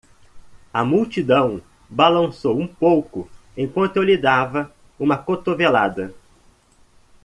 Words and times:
A 0.73 0.83
multidão 0.83 1.61
balançou 1.87 2.57
um 2.59 2.65
pouco 2.67 3.29
enquanto 3.55 3.97
eu 3.97 4.01
lhe 4.01 4.17
dava 4.17 4.73
uma 4.99 5.15
cotovelada. 5.15 6.11